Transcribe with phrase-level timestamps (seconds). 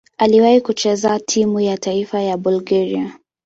[0.17, 3.19] Aliwahi kucheza timu ya taifa ya Bulgaria.